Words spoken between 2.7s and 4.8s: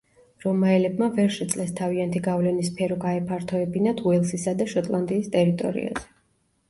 სფერო გაეფართოებინათ უელსისა და